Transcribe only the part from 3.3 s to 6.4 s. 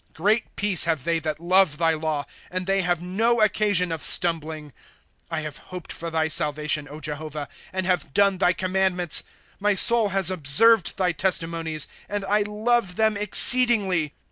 occasion of stumbling. ^ I have hoped for thy